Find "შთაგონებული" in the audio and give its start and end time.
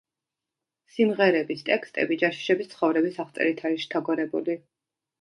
3.89-4.63